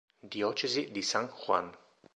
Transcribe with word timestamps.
Diocesi 0.27 0.89
di 0.89 1.03
San 1.03 1.29
Juan 1.29 1.71